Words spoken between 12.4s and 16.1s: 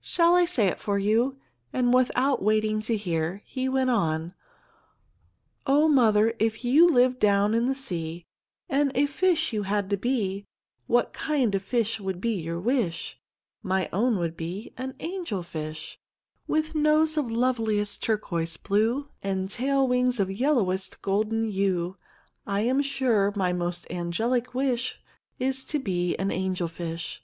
wish? My own would be an angel fish.